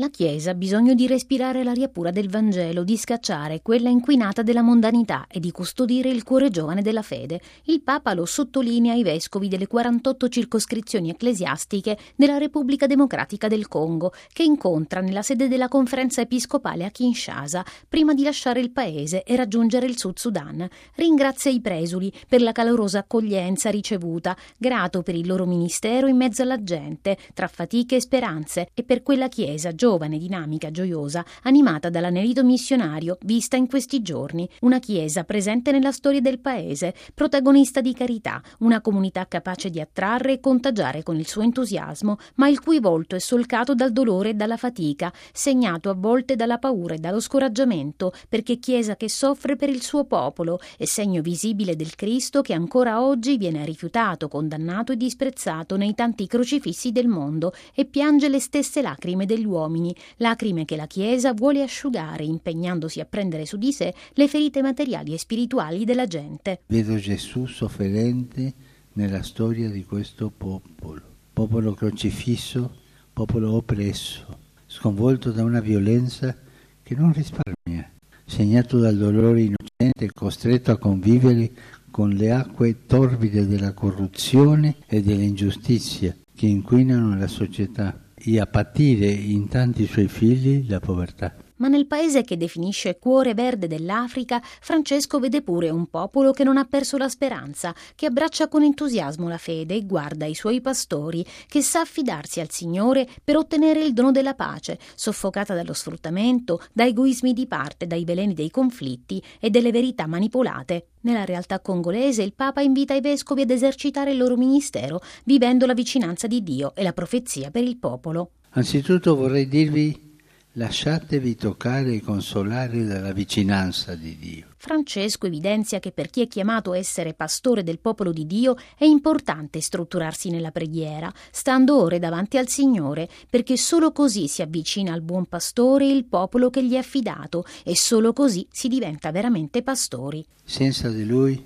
La 0.00 0.08
Chiesa 0.08 0.52
ha 0.52 0.54
bisogno 0.54 0.94
di 0.94 1.06
respirare 1.06 1.62
l'aria 1.62 1.88
pura 1.88 2.10
del 2.10 2.30
Vangelo, 2.30 2.84
di 2.84 2.96
scacciare 2.96 3.60
quella 3.60 3.90
inquinata 3.90 4.40
della 4.40 4.62
mondanità 4.62 5.26
e 5.28 5.40
di 5.40 5.50
custodire 5.50 6.08
il 6.08 6.22
cuore 6.22 6.48
giovane 6.48 6.80
della 6.80 7.02
fede. 7.02 7.38
Il 7.64 7.82
Papa 7.82 8.14
lo 8.14 8.24
sottolinea 8.24 8.94
ai 8.94 9.02
vescovi 9.02 9.46
delle 9.46 9.66
48 9.66 10.28
circoscrizioni 10.30 11.10
ecclesiastiche 11.10 11.98
della 12.16 12.38
Repubblica 12.38 12.86
Democratica 12.86 13.46
del 13.46 13.68
Congo, 13.68 14.14
che 14.32 14.42
incontra 14.42 15.02
nella 15.02 15.20
sede 15.20 15.48
della 15.48 15.68
conferenza 15.68 16.22
episcopale 16.22 16.86
a 16.86 16.90
Kinshasa 16.90 17.62
prima 17.86 18.14
di 18.14 18.22
lasciare 18.22 18.60
il 18.60 18.70
paese 18.70 19.22
e 19.22 19.36
raggiungere 19.36 19.84
il 19.84 19.98
Sud 19.98 20.16
Sudan. 20.16 20.66
Ringrazia 20.94 21.50
i 21.50 21.60
presuli 21.60 22.10
per 22.26 22.40
la 22.40 22.52
calorosa 22.52 23.00
accoglienza 23.00 23.68
ricevuta, 23.68 24.34
grato 24.56 25.02
per 25.02 25.14
il 25.14 25.26
loro 25.26 25.44
ministero 25.44 26.06
in 26.06 26.16
mezzo 26.16 26.40
alla 26.40 26.62
gente, 26.62 27.18
tra 27.34 27.48
fatiche 27.48 27.96
e 27.96 28.00
speranze, 28.00 28.70
e 28.72 28.82
per 28.82 29.02
quella 29.02 29.28
Chiesa 29.28 29.74
giovane 29.74 29.88
giovane, 29.90 30.18
dinamica, 30.18 30.70
gioiosa, 30.70 31.24
animata 31.42 31.90
dall'anelito 31.90 32.44
missionario 32.44 33.18
vista 33.22 33.56
in 33.56 33.66
questi 33.66 34.02
giorni, 34.02 34.48
una 34.60 34.78
chiesa 34.78 35.24
presente 35.24 35.72
nella 35.72 35.90
storia 35.90 36.20
del 36.20 36.38
paese, 36.38 36.94
protagonista 37.12 37.80
di 37.80 37.92
carità, 37.92 38.40
una 38.60 38.80
comunità 38.80 39.26
capace 39.26 39.68
di 39.68 39.80
attrarre 39.80 40.34
e 40.34 40.40
contagiare 40.40 41.02
con 41.02 41.16
il 41.16 41.26
suo 41.26 41.42
entusiasmo, 41.42 42.18
ma 42.36 42.48
il 42.48 42.60
cui 42.60 42.78
volto 42.78 43.16
è 43.16 43.18
solcato 43.18 43.74
dal 43.74 43.90
dolore 43.90 44.28
e 44.28 44.34
dalla 44.34 44.56
fatica, 44.56 45.12
segnato 45.32 45.90
a 45.90 45.94
volte 45.94 46.36
dalla 46.36 46.58
paura 46.58 46.94
e 46.94 46.98
dallo 46.98 47.18
scoraggiamento, 47.18 48.12
perché 48.28 48.60
chiesa 48.60 48.94
che 48.94 49.08
soffre 49.08 49.56
per 49.56 49.70
il 49.70 49.82
suo 49.82 50.04
popolo 50.04 50.60
è 50.78 50.84
segno 50.84 51.20
visibile 51.20 51.74
del 51.74 51.96
Cristo 51.96 52.42
che 52.42 52.52
ancora 52.52 53.02
oggi 53.02 53.36
viene 53.36 53.64
rifiutato, 53.64 54.28
condannato 54.28 54.92
e 54.92 54.96
disprezzato 54.96 55.76
nei 55.76 55.94
tanti 55.94 56.28
crocifissi 56.28 56.92
del 56.92 57.08
mondo 57.08 57.52
e 57.74 57.86
piange 57.86 58.28
le 58.28 58.38
stesse 58.38 58.82
lacrime 58.82 59.26
degli 59.26 59.46
uomini 59.46 59.78
uomini, 59.80 59.94
lacrime 60.16 60.64
che 60.64 60.76
la 60.76 60.86
Chiesa 60.86 61.32
vuole 61.32 61.62
asciugare 61.62 62.24
impegnandosi 62.24 63.00
a 63.00 63.06
prendere 63.06 63.46
su 63.46 63.56
di 63.56 63.72
sé 63.72 63.94
le 64.12 64.28
ferite 64.28 64.62
materiali 64.62 65.14
e 65.14 65.18
spirituali 65.18 65.84
della 65.84 66.06
gente. 66.06 66.60
Vedo 66.66 66.96
Gesù 66.96 67.46
sofferente 67.46 68.52
nella 68.94 69.22
storia 69.22 69.70
di 69.70 69.84
questo 69.84 70.30
popolo, 70.36 71.02
popolo 71.32 71.72
crocifisso, 71.72 72.76
popolo 73.12 73.54
oppresso, 73.54 74.38
sconvolto 74.66 75.32
da 75.32 75.42
una 75.42 75.60
violenza 75.60 76.36
che 76.82 76.94
non 76.94 77.12
risparmia, 77.12 77.90
segnato 78.24 78.78
dal 78.78 78.96
dolore 78.96 79.42
innocente 79.42 80.12
costretto 80.12 80.70
a 80.70 80.78
convivere 80.78 81.50
con 81.90 82.10
le 82.10 82.30
acque 82.30 82.86
torbide 82.86 83.46
della 83.46 83.72
corruzione 83.72 84.76
e 84.86 85.02
dell'ingiustizia 85.02 86.14
che 86.34 86.46
inquinano 86.46 87.16
la 87.16 87.26
società 87.26 87.98
e 88.22 88.38
a 88.38 88.46
patire 88.46 89.08
in 89.10 89.48
tanti 89.48 89.86
suoi 89.86 90.08
figli 90.08 90.68
la 90.68 90.80
povertà. 90.80 91.34
Ma 91.60 91.68
nel 91.68 91.86
paese 91.86 92.22
che 92.22 92.38
definisce 92.38 92.98
cuore 92.98 93.34
verde 93.34 93.66
dell'Africa, 93.66 94.40
Francesco 94.42 95.18
vede 95.18 95.42
pure 95.42 95.68
un 95.68 95.86
popolo 95.88 96.32
che 96.32 96.42
non 96.42 96.56
ha 96.56 96.64
perso 96.64 96.96
la 96.96 97.08
speranza, 97.08 97.74
che 97.94 98.06
abbraccia 98.06 98.48
con 98.48 98.62
entusiasmo 98.62 99.28
la 99.28 99.36
fede 99.36 99.74
e 99.74 99.84
guarda 99.84 100.24
i 100.24 100.34
suoi 100.34 100.62
pastori, 100.62 101.24
che 101.46 101.60
sa 101.60 101.80
affidarsi 101.80 102.40
al 102.40 102.50
Signore 102.50 103.06
per 103.22 103.36
ottenere 103.36 103.84
il 103.84 103.92
dono 103.92 104.10
della 104.10 104.34
pace, 104.34 104.78
soffocata 104.94 105.54
dallo 105.54 105.74
sfruttamento, 105.74 106.62
da 106.72 106.86
egoismi 106.86 107.34
di 107.34 107.46
parte, 107.46 107.86
dai 107.86 108.04
veleni 108.04 108.32
dei 108.32 108.50
conflitti 108.50 109.22
e 109.38 109.50
delle 109.50 109.70
verità 109.70 110.06
manipolate. 110.06 110.86
Nella 111.02 111.26
realtà 111.26 111.60
congolese 111.60 112.22
il 112.22 112.32
Papa 112.32 112.62
invita 112.62 112.94
i 112.94 113.02
vescovi 113.02 113.42
ad 113.42 113.50
esercitare 113.50 114.12
il 114.12 114.16
loro 114.16 114.36
ministero, 114.36 115.02
vivendo 115.24 115.66
la 115.66 115.74
vicinanza 115.74 116.26
di 116.26 116.42
Dio 116.42 116.74
e 116.74 116.82
la 116.82 116.94
profezia 116.94 117.50
per 117.50 117.64
il 117.64 117.76
popolo. 117.76 118.30
Anzitutto 118.52 119.14
vorrei 119.14 119.46
dirvi 119.46 120.08
lasciatevi 120.54 121.36
toccare 121.36 121.94
e 121.94 122.00
consolare 122.00 122.84
dalla 122.84 123.12
vicinanza 123.12 123.94
di 123.94 124.16
Dio. 124.16 124.46
Francesco 124.56 125.26
evidenzia 125.26 125.78
che 125.78 125.92
per 125.92 126.10
chi 126.10 126.22
è 126.22 126.26
chiamato 126.26 126.72
a 126.72 126.76
essere 126.76 127.14
pastore 127.14 127.62
del 127.62 127.78
popolo 127.78 128.12
di 128.12 128.26
Dio 128.26 128.56
è 128.76 128.84
importante 128.84 129.60
strutturarsi 129.60 130.28
nella 130.28 130.50
preghiera, 130.50 131.10
stando 131.30 131.80
ore 131.80 131.98
davanti 131.98 132.36
al 132.36 132.48
Signore, 132.48 133.08
perché 133.28 133.56
solo 133.56 133.92
così 133.92 134.28
si 134.28 134.42
avvicina 134.42 134.92
al 134.92 135.02
buon 135.02 135.26
pastore 135.26 135.86
il 135.86 136.04
popolo 136.04 136.50
che 136.50 136.64
gli 136.64 136.74
è 136.74 136.78
affidato 136.78 137.44
e 137.64 137.76
solo 137.76 138.12
così 138.12 138.46
si 138.50 138.68
diventa 138.68 139.10
veramente 139.12 139.62
pastori. 139.62 140.24
Senza 140.44 140.90
di 140.90 141.06
lui 141.06 141.42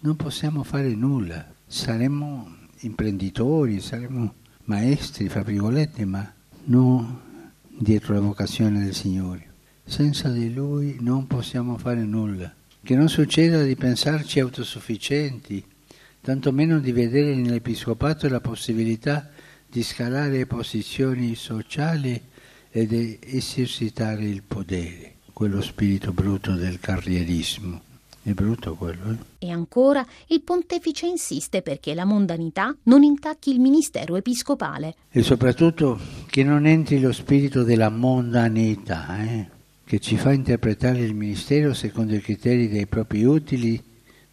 non 0.00 0.16
possiamo 0.16 0.62
fare 0.62 0.94
nulla. 0.94 1.46
Saremmo 1.66 2.56
imprenditori, 2.80 3.80
saremmo 3.80 4.34
maestri, 4.64 5.28
fra 5.28 5.42
virgolette, 5.42 6.04
ma 6.04 6.32
non 6.64 7.26
dietro 7.78 8.14
la 8.14 8.20
vocazione 8.20 8.82
del 8.82 8.94
Signore. 8.94 9.46
Senza 9.84 10.28
di 10.28 10.52
Lui 10.52 10.96
non 11.00 11.26
possiamo 11.26 11.78
fare 11.78 12.02
nulla. 12.02 12.52
Che 12.82 12.94
non 12.94 13.08
succeda 13.08 13.62
di 13.62 13.76
pensarci 13.76 14.40
autosufficienti, 14.40 15.64
tantomeno 16.20 16.78
di 16.78 16.92
vedere 16.92 17.34
nell'Episcopato 17.34 18.28
la 18.28 18.40
possibilità 18.40 19.30
di 19.66 19.82
scalare 19.82 20.46
posizioni 20.46 21.34
sociali 21.34 22.20
e 22.70 22.86
di 22.86 23.18
esercitare 23.20 24.24
il 24.24 24.42
potere, 24.42 25.16
quello 25.32 25.60
spirito 25.60 26.12
brutto 26.12 26.54
del 26.54 26.80
carrierismo. 26.80 27.87
È 28.28 28.34
brutto 28.34 28.74
quello, 28.74 29.12
eh? 29.12 29.46
E 29.46 29.50
ancora, 29.50 30.06
il 30.26 30.42
pontefice 30.42 31.06
insiste 31.06 31.62
perché 31.62 31.94
la 31.94 32.04
mondanità 32.04 32.76
non 32.82 33.02
intacchi 33.02 33.50
il 33.50 33.58
ministero 33.58 34.16
episcopale. 34.16 34.96
E 35.10 35.22
soprattutto 35.22 35.98
che 36.26 36.44
non 36.44 36.66
entri 36.66 37.00
lo 37.00 37.10
spirito 37.12 37.62
della 37.62 37.88
mondanità, 37.88 39.18
eh? 39.22 39.48
che 39.82 39.98
ci 39.98 40.18
fa 40.18 40.32
interpretare 40.32 40.98
il 40.98 41.14
ministero 41.14 41.72
secondo 41.72 42.14
i 42.14 42.20
criteri 42.20 42.68
dei 42.68 42.84
propri 42.84 43.24
utili, 43.24 43.82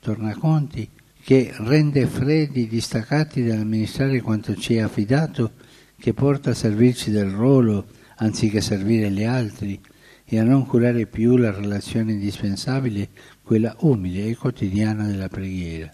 tornaconti, 0.02 0.90
che 1.24 1.54
rende 1.60 2.06
freddi, 2.06 2.68
distaccati 2.68 3.46
dall'amministrare 3.46 4.20
quanto 4.20 4.58
ci 4.58 4.76
è 4.76 4.82
affidato, 4.82 5.54
che 5.98 6.14
porta 6.14 6.50
a 6.50 6.54
servirci 6.54 7.12
del 7.12 7.30
ruolo 7.30 7.86
anziché 8.18 8.60
servire 8.60 9.10
gli 9.10 9.24
altri 9.24 9.80
e 10.26 10.40
a 10.40 10.44
non 10.44 10.66
curare 10.66 11.06
più 11.06 11.38
la 11.38 11.52
relazione 11.52 12.14
indispensabile 12.14 13.10
quella 13.44 13.76
umile 13.80 14.26
e 14.26 14.36
quotidiana 14.36 15.06
della 15.06 15.30
preghiera. 15.30 15.94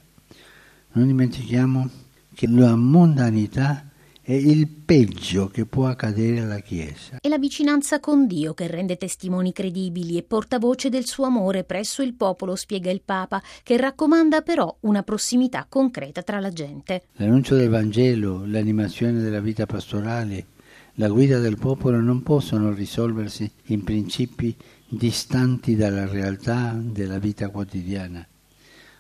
Non 0.93 1.07
dimentichiamo 1.07 1.89
che 2.33 2.47
la 2.47 2.75
mondanità 2.75 3.85
è 4.23 4.33
il 4.33 4.67
peggio 4.67 5.47
che 5.47 5.65
può 5.65 5.87
accadere 5.87 6.41
alla 6.41 6.59
Chiesa. 6.59 7.17
È 7.19 7.27
la 7.27 7.39
vicinanza 7.39 7.99
con 7.99 8.27
Dio 8.27 8.53
che 8.53 8.67
rende 8.67 8.95
testimoni 8.95 9.51
credibili 9.51 10.15
e 10.15 10.23
portavoce 10.23 10.89
del 10.89 11.05
suo 11.05 11.25
amore 11.25 11.63
presso 11.63 12.01
il 12.01 12.13
popolo, 12.13 12.55
spiega 12.55 12.91
il 12.91 13.01
Papa, 13.03 13.41
che 13.63 13.77
raccomanda 13.77 14.41
però 14.41 14.73
una 14.81 15.01
prossimità 15.03 15.65
concreta 15.67 16.21
tra 16.21 16.39
la 16.39 16.51
gente. 16.51 17.03
L'annuncio 17.13 17.55
del 17.55 17.69
Vangelo, 17.69 18.45
l'animazione 18.45 19.19
della 19.21 19.41
vita 19.41 19.65
pastorale, 19.65 20.45
la 20.96 21.07
guida 21.07 21.40
del 21.40 21.57
popolo 21.57 22.00
non 22.02 22.22
possono 22.22 22.74
risolversi 22.74 23.50
in 23.68 23.84
principi 23.84 24.56
distanti 24.88 25.75
dalla 25.75 26.06
realtà 26.06 26.78
della 26.81 27.18
vita 27.18 27.50
quotidiana, 27.50 28.28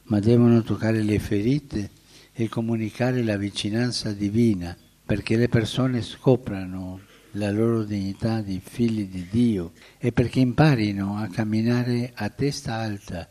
ma 0.03 0.19
devono 0.19 0.61
toccare 0.61 1.03
le 1.03 1.19
ferite 1.19 1.89
e 2.33 2.47
comunicare 2.47 3.23
la 3.23 3.35
vicinanza 3.35 4.13
divina 4.13 4.75
perché 5.05 5.35
le 5.35 5.49
persone 5.49 6.01
scoprano 6.01 7.01
la 7.31 7.51
loro 7.51 7.83
dignità 7.83 8.41
di 8.41 8.61
figli 8.63 9.07
di 9.07 9.27
Dio 9.29 9.73
e 9.97 10.11
perché 10.11 10.39
imparino 10.39 11.17
a 11.17 11.27
camminare 11.27 12.11
a 12.15 12.29
testa 12.29 12.75
alta 12.75 13.29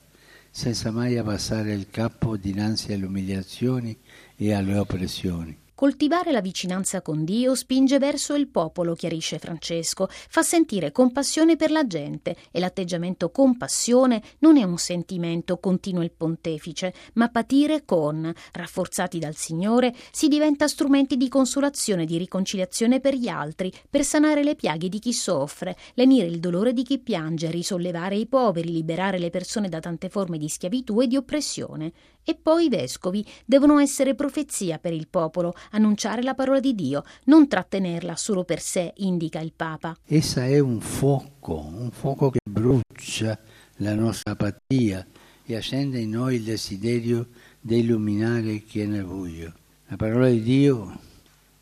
senza 0.51 0.91
mai 0.91 1.17
abbassare 1.17 1.73
il 1.73 1.89
capo 1.91 2.37
dinanzi 2.37 2.93
alle 2.93 3.07
umiliazioni 3.07 3.97
e 4.37 4.53
alle 4.53 4.77
oppressioni. 4.77 5.57
Coltivare 5.81 6.31
la 6.31 6.43
vicinanza 6.43 7.01
con 7.01 7.25
Dio 7.25 7.55
spinge 7.55 7.97
verso 7.97 8.35
il 8.35 8.49
popolo, 8.49 8.95
chiarisce 8.95 9.39
Francesco, 9.39 10.09
fa 10.11 10.43
sentire 10.43 10.93
compassione 10.93 11.57
per 11.57 11.71
la 11.71 11.87
gente 11.87 12.37
e 12.51 12.61
l'atteggiamento 12.61 13.31
compassione 13.31 14.23
non 14.41 14.59
è 14.59 14.63
un 14.63 14.77
sentimento, 14.77 15.57
continua 15.57 16.05
il 16.05 16.11
pontefice, 16.11 16.93
ma 17.15 17.31
patire 17.31 17.87
con, 17.87 18.31
rafforzati 18.53 19.19
dal 19.19 19.35
Signore, 19.37 19.95
si 20.13 20.29
diventa 20.29 20.69
strumenti 20.69 21.17
di 21.17 21.31
consolazione 21.31 22.05
di 22.05 22.19
riconciliazione 22.19 23.01
per 23.01 23.15
gli 23.15 23.29
altri, 23.29 23.73
per 23.89 24.05
sanare 24.05 24.45
le 24.45 24.57
piaghe 24.57 24.91
di 24.91 24.99
chi 24.99 25.15
soffre, 25.15 25.79
lenire 25.95 26.27
il 26.27 26.41
dolore 26.41 26.75
di 26.75 26.83
chi 26.83 26.99
piange, 26.99 27.51
risollevare 27.51 28.17
i 28.17 28.27
poveri, 28.27 28.71
liberare 28.71 29.19
le 29.19 29.31
persone 29.31 29.71
da 29.71 29.81
tante 29.81 30.11
forme 30.11 30.37
di 30.37 30.51
schiavitù 30.51 31.01
e 31.01 31.07
di 31.07 31.17
oppressione. 31.17 31.93
E 32.23 32.35
poi 32.35 32.67
i 32.67 32.69
vescovi 32.69 33.27
devono 33.47 33.79
essere 33.79 34.15
profezia 34.15 34.79
per 34.79 34.93
il 34.93 35.09
popolo, 35.09 35.55
annunciare 35.71 36.23
la 36.23 36.35
parola 36.35 36.61
di 36.61 36.75
Dio, 36.75 37.05
non 37.25 37.49
trattenerla 37.49 38.17
solo 38.17 38.45
per 38.45 38.61
sé, 38.61 38.93
indica 38.99 39.41
il 39.41 39.53
Papa. 39.55 39.97
Essa 40.07 40.45
è 40.47 40.59
un 40.59 40.81
fuoco, 40.81 41.59
un 41.59 41.91
fuoco 41.91 42.31
che 42.31 42.39
brucia 42.49 43.39
la 43.77 43.95
nostra 43.95 44.33
apatia 44.33 45.07
e 45.45 45.57
accende 45.57 45.99
in 45.99 46.11
noi 46.11 46.37
il 46.37 46.43
desiderio 46.43 47.29
di 47.61 47.79
illuminare 47.79 48.61
chi 48.61 48.81
è 48.81 48.87
nel 48.87 49.05
buio. 49.05 49.53
La 49.89 49.97
parola 49.97 50.29
di 50.29 50.43
Dio 50.43 50.99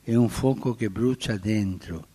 è 0.02 0.14
un 0.14 0.28
fuoco 0.28 0.74
che 0.74 0.90
brucia 0.90 1.36
dentro, 1.36 2.06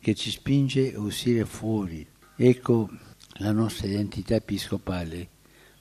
che 0.00 0.14
ci 0.14 0.30
spinge 0.30 0.94
a 0.94 1.00
uscire 1.00 1.44
fuori. 1.44 2.06
Ecco 2.36 2.88
la 3.34 3.52
nostra 3.52 3.86
identità 3.86 4.34
episcopale, 4.34 5.28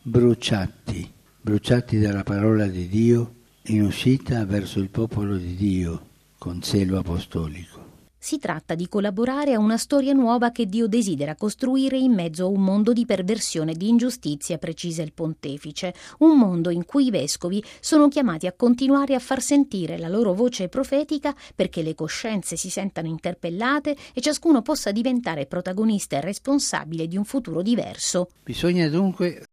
bruciati, 0.02 1.12
bruciati 1.42 2.00
dalla 2.00 2.24
parola 2.24 2.68
di 2.68 2.88
Dio 2.88 3.36
in 3.66 3.84
uscita 3.84 4.44
verso 4.46 4.80
il 4.80 4.90
popolo 4.90 5.38
di 5.38 5.56
Dio 5.56 6.08
con 6.38 6.62
zelo 6.64 6.98
apostolico. 6.98 7.90
Si 8.24 8.38
tratta 8.38 8.76
di 8.76 8.88
collaborare 8.88 9.54
a 9.54 9.60
una 9.60 9.78
storia 9.78 10.14
nuova 10.14 10.52
che 10.52 10.68
Dio 10.68 10.88
desidera 10.88 11.36
costruire 11.36 11.98
in 11.98 12.14
mezzo 12.14 12.46
a 12.46 12.50
un 12.50 12.64
mondo 12.64 12.94
di 12.94 13.06
perversione 13.06 13.72
e 13.72 13.76
di 13.76 13.90
ingiustizia, 13.90 14.60
precisa 14.60 15.02
il 15.02 15.12
pontefice, 15.12 15.94
un 16.20 16.38
mondo 16.38 16.70
in 16.70 16.86
cui 16.86 17.08
i 17.08 17.10
vescovi 17.10 17.64
sono 17.80 18.10
chiamati 18.10 18.46
a 18.46 18.54
continuare 18.54 19.16
a 19.16 19.20
far 19.20 19.42
sentire 19.42 19.98
la 19.98 20.08
loro 20.08 20.34
voce 20.34 20.68
profetica 20.68 21.36
perché 21.56 21.82
le 21.82 21.96
coscienze 21.96 22.56
si 22.58 22.70
sentano 22.70 23.08
interpellate 23.08 23.96
e 24.14 24.22
ciascuno 24.22 24.62
possa 24.62 24.92
diventare 24.92 25.48
protagonista 25.48 26.18
e 26.18 26.22
responsabile 26.22 27.08
di 27.08 27.18
un 27.18 27.26
futuro 27.26 27.64
diverso. 27.64 28.30
Bisogna 28.44 28.88
dunque 28.88 29.46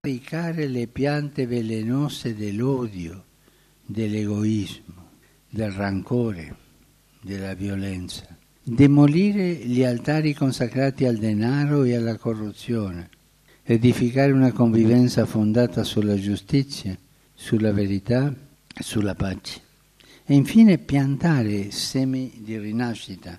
radicare 0.00 0.66
le 0.66 0.86
piante 0.86 1.46
velenose 1.46 2.34
dell'odio, 2.34 3.24
dell'egoismo, 3.84 5.10
del 5.48 5.70
rancore 5.70 6.56
della 7.20 7.54
violenza, 7.54 8.26
demolire 8.62 9.54
gli 9.54 9.82
altari 9.82 10.34
consacrati 10.34 11.04
al 11.04 11.16
denaro 11.16 11.84
e 11.84 11.94
alla 11.94 12.16
corruzione, 12.16 13.10
edificare 13.62 14.32
una 14.32 14.52
convivenza 14.52 15.26
fondata 15.26 15.84
sulla 15.84 16.16
giustizia, 16.16 16.96
sulla 17.32 17.72
verità 17.72 18.34
sulla 18.78 19.14
pace. 19.14 19.60
E 20.24 20.34
infine 20.34 20.78
piantare 20.78 21.70
semi 21.70 22.32
di 22.38 22.58
rinascita, 22.58 23.38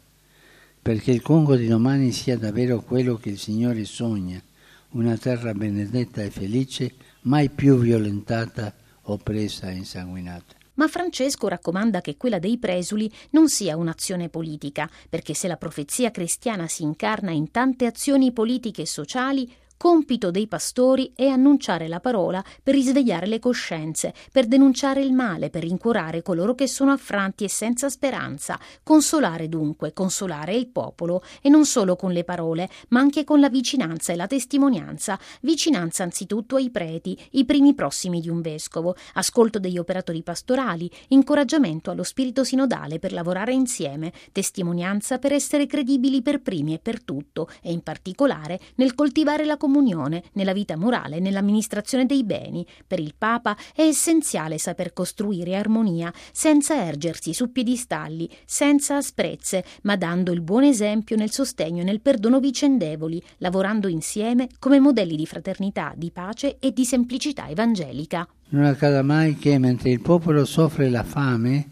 perché 0.82 1.12
il 1.12 1.22
Congo 1.22 1.56
di 1.56 1.68
domani 1.68 2.12
sia 2.12 2.38
davvero 2.38 2.82
quello 2.82 3.16
che 3.16 3.30
il 3.30 3.40
Signore 3.40 3.86
sogna, 3.86 4.42
una 4.90 5.18
terra 5.18 5.54
benedetta 5.54 6.22
e 6.22 6.30
felice, 6.30 6.94
mai 7.22 7.50
più 7.50 7.78
violentata, 7.78 8.74
oppressa 9.06 9.70
e 9.70 9.76
insanguinata. 9.76 10.56
Ma 10.76 10.88
Francesco 10.88 11.48
raccomanda 11.48 12.02
che 12.02 12.18
quella 12.18 12.40
dei 12.40 12.58
presuli 12.58 13.12
non 13.32 13.48
sia 13.48 13.78
un'azione 13.78 14.30
politica, 14.30 14.90
perché 15.10 15.34
se 15.34 15.48
la 15.48 15.58
profezia 15.58 16.12
cristiana 16.12 16.68
si 16.68 16.84
incarna 16.84 17.32
in 17.32 17.50
tante 17.50 17.86
azioni 17.86 18.34
politiche 18.34 18.82
e 18.82 18.88
sociali, 18.88 19.50
Compito 19.86 20.32
dei 20.32 20.48
pastori 20.48 21.12
è 21.16 21.28
annunciare 21.28 21.88
la 21.88 22.00
parola 22.00 22.44
per 22.64 22.74
risvegliare 22.74 23.28
le 23.28 23.38
coscienze, 23.38 24.16
per 24.32 24.48
denunciare 24.48 25.04
il 25.04 25.14
male, 25.14 25.52
per 25.52 25.62
rincuorare 25.62 26.24
coloro 26.24 26.56
che 26.56 26.66
sono 26.66 26.92
affranti 26.92 27.44
e 27.44 27.50
senza 27.50 27.88
speranza, 27.88 28.60
consolare 28.82 29.48
dunque, 29.48 29.94
consolare 29.94 30.56
il 30.56 30.70
popolo, 30.70 31.22
e 31.40 31.50
non 31.50 31.66
solo 31.66 31.96
con 31.96 32.14
le 32.14 32.24
parole, 32.24 32.68
ma 32.88 33.00
anche 33.00 33.24
con 33.24 33.40
la 33.40 33.48
vicinanza 33.48 34.12
e 34.12 34.16
la 34.16 34.26
testimonianza, 34.26 35.20
vicinanza 35.42 36.02
anzitutto 36.02 36.56
ai 36.56 36.72
preti, 36.72 37.16
i 37.34 37.46
primi 37.46 37.76
prossimi 37.76 38.22
di 38.22 38.30
un 38.30 38.42
vescovo, 38.42 38.96
ascolto 39.14 39.60
degli 39.60 39.78
operatori 39.78 40.24
pastorali, 40.24 40.90
incoraggiamento 41.10 41.92
allo 41.92 42.02
spirito 42.02 42.44
sinodale 42.44 42.98
per 42.98 43.14
lavorare 43.14 43.54
insieme, 43.54 44.12
testimonianza 44.32 45.20
per 45.20 45.32
essere 45.32 45.68
credibili 45.68 46.24
per 46.24 46.42
primi 46.42 46.74
e 46.74 46.80
per 46.80 47.04
tutto, 47.04 47.50
e 47.62 47.72
in 47.72 47.84
particolare 47.84 48.60
nel 48.78 48.96
coltivare 48.96 49.46
la 49.46 49.58
comunione, 49.76 50.24
nella 50.34 50.54
vita 50.54 50.78
morale, 50.78 51.20
nell'amministrazione 51.20 52.06
dei 52.06 52.24
beni. 52.24 52.66
Per 52.88 53.00
il 53.00 53.14
Papa 53.18 53.58
è 53.76 53.82
essenziale 53.82 54.58
saper 54.58 54.94
costruire 54.94 55.56
armonia 55.56 56.14
senza 56.32 56.86
ergersi 56.86 57.34
su 57.34 57.52
piedistalli, 57.52 58.30
senza 58.46 58.96
asprezze, 58.96 59.66
ma 59.84 59.98
dando 59.98 60.32
il 60.32 60.42
buon 60.42 60.64
esempio 60.64 61.18
nel 61.18 61.32
sostegno 61.32 61.82
e 61.82 61.84
nel 61.84 62.00
perdono 62.00 62.40
vicendevoli, 62.40 63.22
lavorando 63.40 63.90
insieme 63.90 64.48
come 64.60 64.80
modelli 64.80 65.18
di 65.18 65.26
fraternità, 65.26 65.94
di 65.96 66.12
pace 66.12 66.58
e 66.60 66.72
di 66.72 66.86
semplicità 66.86 67.50
evangelica. 67.50 68.26
Non 68.50 68.64
accada 68.64 69.02
mai 69.02 69.36
che 69.36 69.58
mentre 69.58 69.90
il 69.90 70.00
popolo 70.00 70.46
soffre 70.46 70.90
la 70.90 71.04
fame, 71.04 71.70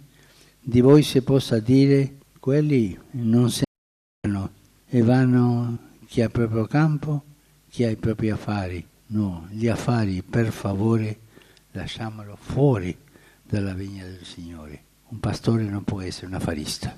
di 0.60 0.82
voi 0.82 1.04
si 1.04 1.22
possa 1.22 1.60
dire 1.60 2.16
quelli 2.40 2.98
non 3.12 3.50
se 3.50 3.64
ne 3.64 4.30
vanno 4.30 4.50
e 4.90 5.02
vanno 5.02 5.78
chi 6.06 6.22
ha 6.22 6.30
proprio 6.30 6.66
campo 6.66 7.24
chi 7.74 7.84
ha 7.84 7.90
i 7.90 7.96
propri 7.96 8.30
affari. 8.30 8.86
No, 9.08 9.48
gli 9.50 9.68
affari 9.68 10.22
per 10.22 10.52
favore 10.52 11.18
lasciamolo 11.72 12.36
fuori 12.36 12.96
dalla 13.42 13.74
vigna 13.74 14.06
del 14.06 14.24
Signore. 14.24 14.84
Un 15.08 15.20
pastore 15.20 15.64
non 15.64 15.84
può 15.84 16.00
essere 16.00 16.28
un 16.28 16.36
affarista, 16.36 16.96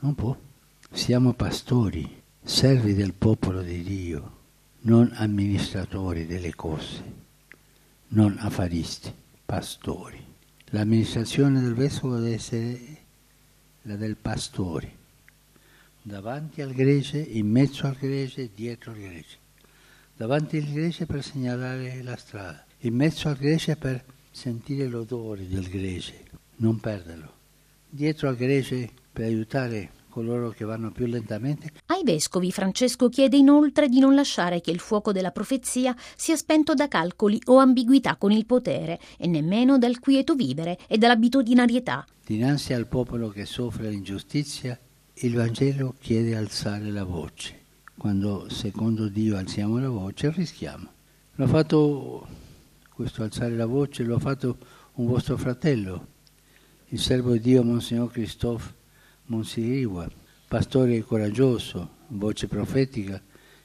non 0.00 0.16
può. 0.16 0.36
Siamo 0.90 1.32
pastori, 1.34 2.22
servi 2.42 2.94
del 2.94 3.12
popolo 3.12 3.62
di 3.62 3.84
Dio, 3.84 4.38
non 4.80 5.12
amministratori 5.14 6.26
delle 6.26 6.56
cose, 6.56 7.02
non 8.08 8.34
affaristi, 8.40 9.12
pastori. 9.44 10.20
L'amministrazione 10.70 11.60
del 11.60 11.74
vescovo 11.74 12.16
deve 12.16 12.34
essere 12.34 12.80
la 13.82 13.94
del 13.94 14.16
pastore, 14.16 14.92
davanti 16.02 16.62
al 16.62 16.72
grece, 16.72 17.18
in 17.18 17.48
mezzo 17.48 17.86
al 17.86 17.94
grece, 17.94 18.50
dietro 18.52 18.90
al 18.90 18.98
grece 18.98 19.44
davanti 20.16 20.56
al 20.56 20.64
grece 20.64 21.04
per 21.04 21.22
segnalare 21.22 22.02
la 22.02 22.16
strada, 22.16 22.64
in 22.80 22.94
mezzo 22.94 23.28
al 23.28 23.36
grece 23.36 23.76
per 23.76 24.02
sentire 24.30 24.86
l'odore 24.86 25.46
del 25.46 25.68
grece, 25.68 26.24
non 26.56 26.78
perderlo, 26.80 27.32
dietro 27.88 28.28
al 28.28 28.36
grece 28.36 28.90
per 29.12 29.26
aiutare 29.26 29.90
coloro 30.08 30.48
che 30.48 30.64
vanno 30.64 30.90
più 30.90 31.04
lentamente. 31.04 31.70
Ai 31.86 32.02
vescovi 32.02 32.50
Francesco 32.50 33.10
chiede 33.10 33.36
inoltre 33.36 33.88
di 33.88 33.98
non 33.98 34.14
lasciare 34.14 34.62
che 34.62 34.70
il 34.70 34.80
fuoco 34.80 35.12
della 35.12 35.30
profezia 35.30 35.94
sia 36.16 36.36
spento 36.36 36.72
da 36.72 36.88
calcoli 36.88 37.38
o 37.46 37.58
ambiguità 37.58 38.16
con 38.16 38.32
il 38.32 38.46
potere 38.46 38.98
e 39.18 39.26
nemmeno 39.26 39.76
dal 39.76 39.98
quieto 39.98 40.34
vivere 40.34 40.78
e 40.88 40.96
dall'abitudinarietà. 40.96 42.06
Dinanzi 42.24 42.72
al 42.72 42.86
popolo 42.86 43.28
che 43.28 43.44
soffre 43.44 43.90
l'ingiustizia, 43.90 44.78
il 45.12 45.34
Vangelo 45.34 45.94
chiede 46.00 46.34
alzare 46.34 46.90
la 46.90 47.04
voce 47.04 47.64
quando 48.06 48.48
secondo 48.48 49.08
Dio 49.08 49.36
alziamo 49.36 49.80
la 49.80 49.88
voce, 49.88 50.30
rischiamo. 50.30 50.88
L'ha 51.34 51.48
fatto, 51.48 52.24
questo 52.94 53.24
alzare 53.24 53.56
la 53.56 53.66
voce, 53.66 54.04
lo 54.04 54.14
ha 54.14 54.20
fatto 54.20 54.58
un 54.94 55.08
vostro 55.08 55.36
fratello, 55.36 56.06
il 56.90 57.00
servo 57.00 57.32
di 57.32 57.40
Dio 57.40 57.64
Monsignor 57.64 58.08
Christophe 58.12 58.72
Monsiriwa, 59.24 60.08
pastore 60.46 61.02
coraggioso, 61.02 61.88
voce 62.10 62.46
profetica, 62.46 63.20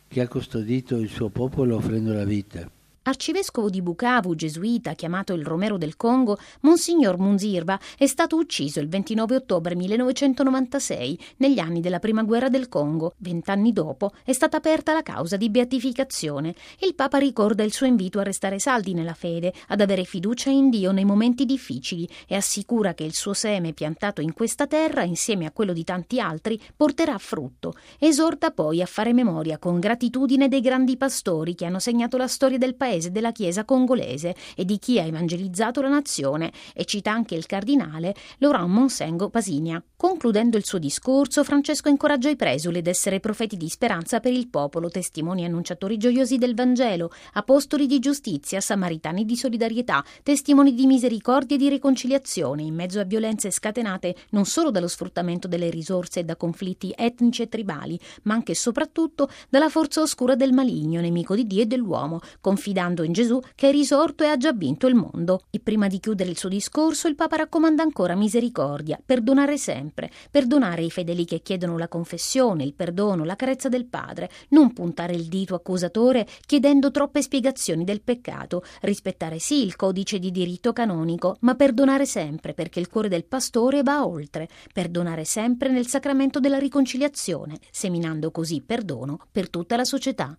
che 0.08 0.22
ha 0.22 0.28
custodito 0.28 0.98
il 0.98 1.10
suo 1.10 1.30
popolo 1.30 1.76
offrendo 1.76 2.12
la 2.12 2.26
vita. 2.26 2.68
Arcivescovo 3.04 3.72
di 3.72 3.82
Bukavu, 3.82 4.36
gesuita, 4.36 4.94
chiamato 4.94 5.34
il 5.34 5.44
Romero 5.44 5.80
del 5.80 5.98
Congo, 5.98 6.38
Monsignor 6.60 7.18
Munzirva 7.18 7.80
è 7.98 8.06
stato 8.06 8.36
ucciso 8.36 8.80
il 8.80 8.90
29 8.90 9.38
ottobre 9.38 9.74
1996, 9.74 11.20
negli 11.38 11.58
anni 11.58 11.82
della 11.82 11.98
prima 11.98 12.22
guerra 12.22 12.48
del 12.48 12.70
Congo. 12.70 13.16
Vent'anni 13.18 13.74
dopo 13.74 14.12
è 14.24 14.34
stata 14.34 14.58
aperta 14.58 14.94
la 14.94 15.02
causa 15.02 15.36
di 15.36 15.50
beatificazione. 15.50 16.54
Il 16.82 16.94
Papa 16.94 17.18
ricorda 17.18 17.64
il 17.64 17.74
suo 17.74 17.88
invito 17.88 18.20
a 18.20 18.24
restare 18.24 18.60
saldi 18.60 18.94
nella 18.94 19.16
fede, 19.16 19.52
ad 19.70 19.82
avere 19.82 20.04
fiducia 20.04 20.52
in 20.52 20.70
Dio 20.70 20.92
nei 20.92 21.04
momenti 21.04 21.46
difficili 21.46 22.08
e 22.28 22.36
assicura 22.36 22.94
che 22.94 23.04
il 23.04 23.16
suo 23.16 23.34
seme 23.34 23.74
piantato 23.74 24.22
in 24.22 24.32
questa 24.32 24.68
terra, 24.68 25.02
insieme 25.02 25.48
a 25.48 25.52
quello 25.52 25.74
di 25.74 25.84
tanti 25.84 26.20
altri, 26.20 26.62
porterà 26.76 27.18
frutto. 27.18 27.74
Esorta 27.98 28.52
poi 28.52 28.80
a 28.80 28.86
fare 28.86 29.12
memoria 29.12 29.58
con 29.58 29.80
gratitudine 29.80 30.48
dei 30.48 30.62
grandi 30.62 30.98
pastori 30.98 31.56
che 31.56 31.66
hanno 31.66 31.80
segnato 31.80 32.16
la 32.16 32.28
storia 32.28 32.60
del 32.60 32.76
paese 32.76 32.90
paese 32.92 33.12
della 33.12 33.32
Chiesa 33.32 33.64
congolese 33.64 34.36
e 34.56 34.66
di 34.66 34.78
chi 34.78 35.00
ha 35.00 35.06
evangelizzato 35.06 35.82
la 35.82 35.88
nazione 35.88 36.52
e 36.74 36.84
cita 36.84 37.12
anche 37.12 37.36
il 37.36 37.46
cardinale 37.46 38.14
Laurent 38.40 38.68
Monsengo 38.68 39.30
Pasinia. 39.30 39.82
Concludendo 39.96 40.58
il 40.58 40.66
suo 40.66 40.80
discorso, 40.80 41.44
Francesco 41.44 41.88
incoraggia 41.88 42.30
i 42.30 42.36
presuli 42.36 42.80
ad 42.80 42.88
essere 42.88 43.20
profeti 43.20 43.56
di 43.56 43.70
speranza 43.70 44.20
per 44.20 44.34
il 44.34 44.50
popolo, 44.50 44.90
testimoni 44.90 45.46
annunciatori 45.46 45.98
gioiosi 45.98 46.38
del 46.38 46.56
Vangelo, 46.56 47.12
apostoli 47.34 47.86
di 47.86 48.00
giustizia, 48.00 48.60
samaritani 48.60 49.26
di 49.26 49.38
solidarietà, 49.38 50.04
testimoni 50.24 50.74
di 50.74 50.88
misericordia 50.88 51.56
e 51.56 51.60
di 51.60 51.70
riconciliazione 51.70 52.64
in 52.64 52.74
mezzo 52.74 53.00
a 53.00 53.04
violenze 53.04 53.52
scatenate 53.52 54.16
non 54.32 54.46
solo 54.46 54.72
dallo 54.72 54.88
sfruttamento 54.88 55.48
delle 55.48 55.70
risorse 55.70 56.22
e 56.22 56.24
da 56.24 56.36
conflitti 56.36 56.92
etnici 56.98 57.44
e 57.44 57.48
tribali, 57.48 57.98
ma 58.24 58.34
anche 58.34 58.54
e 58.54 58.56
soprattutto 58.56 59.30
dalla 59.50 59.70
forza 59.70 60.02
oscura 60.02 60.36
del 60.36 60.52
maligno, 60.52 61.00
nemico 61.00 61.36
di 61.36 61.46
Dio 61.46 61.62
e 61.62 61.68
dell'uomo, 61.68 62.20
confidando 62.42 62.81
confidando 62.82 63.04
in 63.04 63.14
Gesù 63.14 63.40
che 63.56 63.70
è 63.70 63.72
risorto 63.72 64.24
e 64.24 64.28
ha 64.28 64.38
già 64.38 64.54
vinto 64.54 64.88
il 64.88 64.96
mondo. 64.96 65.44
E 65.52 65.60
prima 65.60 65.88
di 65.88 66.00
chiudere 66.00 66.30
il 66.30 66.38
suo 66.38 66.50
discorso, 66.50 67.08
il 67.08 67.16
Papa 67.16 67.36
raccomanda 67.36 67.84
ancora 67.84 68.16
misericordia, 68.16 69.00
perdonare 69.04 69.58
sempre, 69.58 70.10
perdonare 70.32 70.82
i 70.82 70.90
fedeli 70.90 71.26
che 71.26 71.42
chiedono 71.42 71.78
la 71.78 71.88
confessione, 71.88 72.64
il 72.64 72.74
perdono, 72.74 73.24
la 73.24 73.36
carezza 73.36 73.70
del 73.70 73.86
Padre, 73.86 74.30
non 74.50 74.74
puntare 74.74 75.14
il 75.14 75.26
dito 75.26 75.54
accusatore 75.54 76.28
chiedendo 76.46 76.92
troppe 76.92 77.22
spiegazioni 77.22 77.84
del 77.84 78.02
peccato, 78.02 78.64
rispettare 78.82 79.38
sì 79.40 79.64
il 79.64 79.76
codice 79.76 80.18
di 80.18 80.32
diritto 80.32 80.74
canonico, 80.74 81.38
ma 81.42 81.56
perdonare 81.56 82.06
sempre 82.06 82.54
perché 82.54 82.80
il 82.80 82.90
cuore 82.90 83.10
del 83.10 83.26
pastore 83.26 83.84
va 83.84 84.06
oltre, 84.06 84.48
perdonare 84.74 85.26
sempre 85.26 85.70
nel 85.70 85.88
sacramento 85.88 86.40
della 86.40 86.58
riconciliazione, 86.58 87.60
seminando 87.70 88.32
così 88.32 88.62
perdono 88.62 89.20
per 89.32 89.50
tutta 89.50 89.76
la 89.76 89.86
società. 89.86 90.36